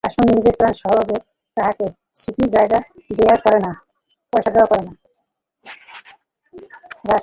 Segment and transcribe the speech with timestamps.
[0.03, 1.17] রাসমণি নিজের প্রাপ্য সম্বন্ধে
[1.57, 1.85] কাহাকে
[2.17, 2.79] সিকি পয়সা
[3.17, 3.61] রেয়াত করেন
[7.09, 7.15] না।